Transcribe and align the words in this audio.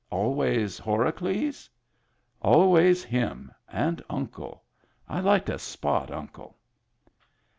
"Always 0.09 0.79
Horacles?" 0.79 1.69
"Always 2.41 3.03
him— 3.03 3.51
and 3.71 4.01
Uncle. 4.09 4.63
Fd 5.07 5.23
like 5.23 5.45
to 5.45 5.59
spot 5.59 6.09
Uncle." 6.09 6.57